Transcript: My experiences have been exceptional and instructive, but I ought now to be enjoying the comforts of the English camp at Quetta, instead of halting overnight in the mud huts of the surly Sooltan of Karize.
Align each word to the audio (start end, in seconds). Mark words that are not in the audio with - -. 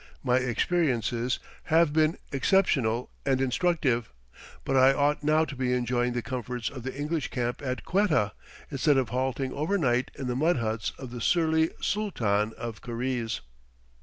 My 0.23 0.37
experiences 0.37 1.37
have 1.65 1.93
been 1.93 2.17
exceptional 2.31 3.11
and 3.23 3.39
instructive, 3.39 4.11
but 4.65 4.75
I 4.75 4.91
ought 4.93 5.23
now 5.23 5.45
to 5.45 5.55
be 5.55 5.73
enjoying 5.73 6.13
the 6.13 6.23
comforts 6.23 6.71
of 6.71 6.81
the 6.81 6.95
English 6.99 7.27
camp 7.27 7.61
at 7.61 7.85
Quetta, 7.85 8.31
instead 8.71 8.97
of 8.97 9.09
halting 9.09 9.53
overnight 9.53 10.09
in 10.17 10.25
the 10.25 10.35
mud 10.35 10.57
huts 10.57 10.91
of 10.97 11.11
the 11.11 11.21
surly 11.21 11.69
Sooltan 11.83 12.53
of 12.53 12.81
Karize. 12.81 13.41